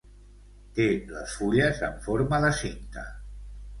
[0.77, 3.05] Té les fulles amb forma de cinta.